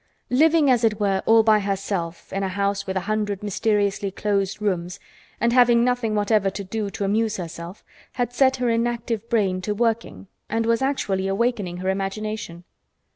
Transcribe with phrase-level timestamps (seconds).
[0.31, 4.59] Living as it were, all by herself in a house with a hundred mysteriously closed
[4.59, 4.99] rooms
[5.39, 7.83] and having nothing whatever to do to amuse herself,
[8.13, 12.63] had set her inactive brain to working and was actually awakening her imagination.